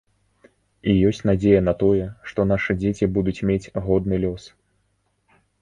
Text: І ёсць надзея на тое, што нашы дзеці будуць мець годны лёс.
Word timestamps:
І 0.93 0.95
ёсць 1.09 1.19
надзея 1.31 1.59
на 1.67 1.73
тое, 1.83 2.07
што 2.31 2.47
нашы 2.53 2.71
дзеці 2.81 3.11
будуць 3.19 3.45
мець 3.51 3.71
годны 3.91 4.15
лёс. 4.25 4.43